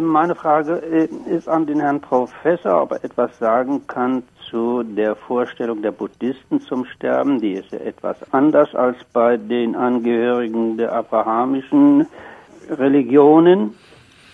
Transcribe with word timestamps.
Meine 0.00 0.34
Frage 0.34 0.76
äh, 0.76 1.08
ist 1.30 1.48
an 1.48 1.66
den 1.66 1.80
Herrn 1.80 2.00
Professor, 2.00 2.82
ob 2.82 2.92
er 2.92 3.04
etwas 3.04 3.38
sagen 3.38 3.86
kann 3.86 4.22
zu 4.48 4.82
der 4.82 5.14
Vorstellung 5.14 5.82
der 5.82 5.92
Buddhisten 5.92 6.60
zum 6.60 6.84
Sterben. 6.86 7.40
Die 7.40 7.52
ist 7.52 7.72
ja 7.72 7.78
etwas 7.78 8.16
anders 8.32 8.74
als 8.74 8.96
bei 9.12 9.36
den 9.36 9.76
Angehörigen 9.76 10.76
der 10.76 10.92
abrahamischen 10.92 12.06
Religionen. 12.70 13.74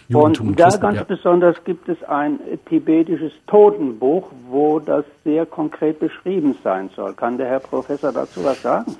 Judentum, 0.08 0.48
und 0.48 0.60
da 0.60 0.64
Christen, 0.64 0.80
ganz 0.80 0.96
ja. 0.98 1.04
besonders 1.04 1.64
gibt 1.64 1.88
es 1.88 2.02
ein 2.04 2.40
tibetisches 2.66 3.32
Totenbuch, 3.46 4.30
wo 4.48 4.78
das 4.80 5.04
sehr 5.24 5.44
konkret 5.44 5.98
beschrieben 6.00 6.56
sein 6.64 6.88
soll. 6.96 7.12
Kann 7.12 7.36
der 7.36 7.48
Herr 7.48 7.60
Professor 7.60 8.12
dazu 8.12 8.42
was 8.42 8.62
sagen? 8.62 8.96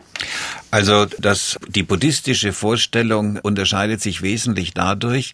Also 0.71 1.07
das, 1.19 1.59
die 1.69 1.83
buddhistische 1.83 2.53
Vorstellung 2.53 3.39
unterscheidet 3.39 4.03
sich 4.03 4.21
wesentlich 4.21 4.75
dadurch, 4.75 5.33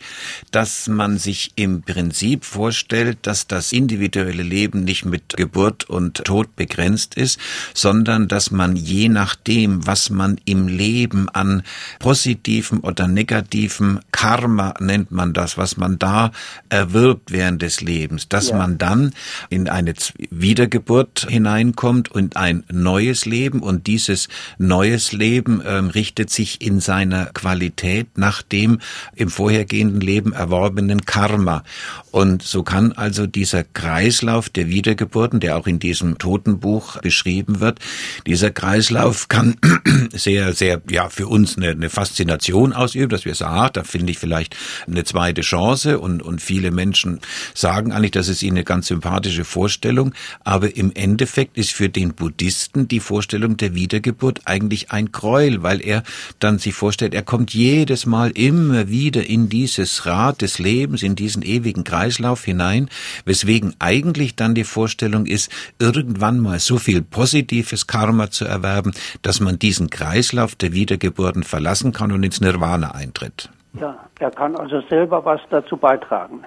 dass 0.52 0.86
man 0.86 1.18
sich 1.18 1.52
im 1.56 1.82
Prinzip 1.82 2.44
vorstellt, 2.44 3.18
dass 3.22 3.48
das 3.48 3.72
individuelle 3.72 4.44
Leben 4.44 4.84
nicht 4.84 5.04
mit 5.04 5.36
Geburt 5.36 5.90
und 5.90 6.24
Tod 6.24 6.54
begrenzt 6.54 7.16
ist, 7.16 7.40
sondern 7.74 8.28
dass 8.28 8.52
man 8.52 8.76
je 8.76 9.08
nachdem, 9.08 9.86
was 9.86 10.08
man 10.08 10.40
im 10.44 10.68
Leben 10.68 11.28
an 11.28 11.64
positivem 11.98 12.80
oder 12.80 13.08
negativem 13.08 14.00
Karma 14.12 14.74
nennt 14.78 15.10
man 15.10 15.32
das, 15.32 15.58
was 15.58 15.76
man 15.76 15.98
da 15.98 16.30
erwirbt 16.68 17.32
während 17.32 17.62
des 17.62 17.80
Lebens, 17.80 18.28
dass 18.28 18.50
ja. 18.50 18.56
man 18.56 18.78
dann 18.78 19.12
in 19.50 19.68
eine 19.68 19.94
Wiedergeburt 20.30 21.26
hineinkommt 21.28 22.10
und 22.10 22.36
ein 22.36 22.62
neues 22.70 23.26
Leben 23.26 23.60
und 23.60 23.88
dieses 23.88 24.28
neues 24.58 25.03
Leben 25.12 25.44
Leben 25.44 25.62
ähm, 25.66 25.88
richtet 25.88 26.30
sich 26.30 26.60
in 26.60 26.80
seiner 26.80 27.26
Qualität 27.26 28.16
nach 28.16 28.42
dem 28.42 28.78
im 29.14 29.28
vorhergehenden 29.28 30.00
Leben 30.00 30.32
erworbenen 30.32 31.04
Karma. 31.04 31.64
Und 32.10 32.42
so 32.42 32.62
kann 32.62 32.92
also 32.92 33.26
dieser 33.26 33.64
Kreislauf 33.64 34.48
der 34.48 34.68
Wiedergeburten, 34.68 35.40
der 35.40 35.56
auch 35.56 35.66
in 35.66 35.78
diesem 35.78 36.18
Totenbuch 36.18 37.00
beschrieben 37.00 37.60
wird, 37.60 37.80
dieser 38.26 38.50
Kreislauf 38.50 39.28
kann 39.28 39.56
sehr, 40.12 40.52
sehr, 40.52 40.80
ja, 40.88 41.08
für 41.08 41.26
uns 41.26 41.56
eine, 41.56 41.70
eine 41.70 41.90
Faszination 41.90 42.72
ausüben, 42.72 43.08
dass 43.08 43.24
wir 43.24 43.34
sagen, 43.34 43.54
ah, 43.54 43.68
da 43.68 43.84
finde 43.84 44.12
ich 44.12 44.18
vielleicht 44.18 44.56
eine 44.86 45.04
zweite 45.04 45.42
Chance 45.42 45.98
und, 45.98 46.22
und 46.22 46.40
viele 46.40 46.70
Menschen 46.70 47.20
sagen 47.54 47.92
eigentlich, 47.92 48.12
das 48.12 48.28
ist 48.28 48.42
ihnen 48.42 48.58
eine 48.58 48.64
ganz 48.64 48.86
sympathische 48.86 49.44
Vorstellung. 49.44 50.14
Aber 50.44 50.76
im 50.76 50.92
Endeffekt 50.94 51.58
ist 51.58 51.72
für 51.72 51.88
den 51.88 52.14
Buddhisten 52.14 52.88
die 52.88 53.00
Vorstellung 53.00 53.56
der 53.56 53.74
Wiedergeburt 53.74 54.42
eigentlich 54.44 54.92
ein 54.94 55.12
Gräuel, 55.12 55.62
weil 55.62 55.84
er 55.84 56.02
dann 56.38 56.58
sich 56.58 56.74
vorstellt, 56.74 57.12
er 57.12 57.22
kommt 57.22 57.52
jedes 57.52 58.06
Mal 58.06 58.30
immer 58.30 58.88
wieder 58.88 59.28
in 59.28 59.48
dieses 59.48 60.06
Rad 60.06 60.40
des 60.40 60.58
Lebens, 60.58 61.02
in 61.02 61.16
diesen 61.16 61.42
ewigen 61.42 61.84
Kreislauf 61.84 62.44
hinein, 62.44 62.88
weswegen 63.24 63.74
eigentlich 63.78 64.36
dann 64.36 64.54
die 64.54 64.64
Vorstellung 64.64 65.26
ist, 65.26 65.50
irgendwann 65.78 66.40
mal 66.40 66.58
so 66.60 66.78
viel 66.78 67.02
positives 67.02 67.86
Karma 67.86 68.30
zu 68.30 68.44
erwerben, 68.44 68.92
dass 69.22 69.40
man 69.40 69.58
diesen 69.58 69.90
Kreislauf 69.90 70.54
der 70.54 70.72
Wiedergeburten 70.72 71.42
verlassen 71.42 71.92
kann 71.92 72.12
und 72.12 72.22
ins 72.22 72.40
Nirvana 72.40 72.92
eintritt. 72.92 73.50
Ja, 73.78 73.98
er 74.20 74.30
kann 74.30 74.56
also 74.56 74.80
selber 74.88 75.24
was 75.24 75.40
dazu 75.50 75.76
beitragen. 75.76 76.44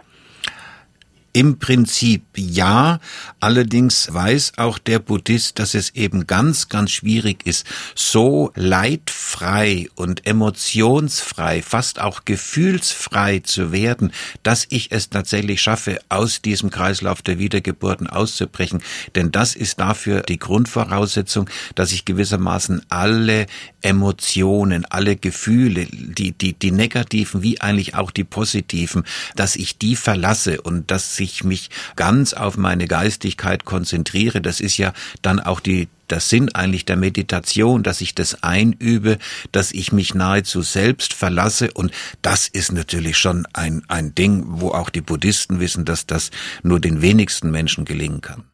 Im 1.37 1.59
Prinzip 1.59 2.23
ja, 2.35 2.99
allerdings 3.39 4.11
weiß 4.11 4.53
auch 4.57 4.79
der 4.79 4.97
Buddhist, 4.97 5.59
dass 5.59 5.75
es 5.75 5.91
eben 5.91 6.25
ganz, 6.25 6.67
ganz 6.67 6.89
schwierig 6.89 7.45
ist, 7.45 7.67
so 7.93 8.51
leidfrei 8.55 9.87
und 9.93 10.25
emotionsfrei, 10.25 11.61
fast 11.61 12.01
auch 12.01 12.25
gefühlsfrei 12.25 13.41
zu 13.41 13.71
werden, 13.71 14.13
dass 14.41 14.65
ich 14.69 14.91
es 14.91 15.11
tatsächlich 15.11 15.61
schaffe, 15.61 15.99
aus 16.09 16.41
diesem 16.41 16.71
Kreislauf 16.71 17.21
der 17.21 17.37
Wiedergeburten 17.37 18.07
auszubrechen. 18.07 18.81
Denn 19.13 19.31
das 19.31 19.53
ist 19.53 19.79
dafür 19.79 20.23
die 20.23 20.39
Grundvoraussetzung, 20.39 21.47
dass 21.75 21.91
ich 21.91 22.05
gewissermaßen 22.05 22.81
alle 22.89 23.45
Emotionen, 23.87 24.83
alle 24.83 25.15
Gefühle, 25.15 25.87
die, 25.89 26.33
die, 26.33 26.53
die 26.53 26.71
negativen 26.71 27.41
wie 27.41 27.61
eigentlich 27.61 27.95
auch 27.95 28.11
die 28.11 28.25
positiven, 28.25 29.05
dass 29.37 29.55
ich 29.55 29.77
die 29.77 29.95
verlasse 29.95 30.61
und 30.61 30.91
dass 30.91 31.17
ich 31.21 31.45
mich 31.45 31.69
ganz 31.95 32.33
auf 32.33 32.57
meine 32.57 32.87
Geistigkeit 32.87 33.63
konzentriere. 33.63 34.41
Das 34.41 34.59
ist 34.59 34.77
ja 34.77 34.91
dann 35.21 35.39
auch 35.39 35.61
die 35.61 35.87
das 36.07 36.29
Sinn 36.29 36.53
eigentlich 36.55 36.85
der 36.85 36.95
Meditation, 36.95 37.83
dass 37.83 37.99
ich 37.99 38.15
das 38.15 38.41
einübe, 38.41 39.17
dass 39.51 39.71
ich 39.73 39.91
mich 39.91 40.13
nahezu 40.13 40.61
selbst 40.61 41.13
verlasse 41.13 41.71
und 41.73 41.91
das 42.21 42.47
ist 42.47 42.71
natürlich 42.71 43.17
schon 43.17 43.45
ein, 43.53 43.83
ein 43.89 44.15
Ding, 44.15 44.45
wo 44.47 44.69
auch 44.69 44.89
die 44.89 45.01
Buddhisten 45.01 45.59
wissen, 45.59 45.83
dass 45.83 46.05
das 46.05 46.31
nur 46.63 46.79
den 46.79 47.01
wenigsten 47.01 47.51
Menschen 47.51 47.83
gelingen 47.83 48.21
kann. 48.21 48.45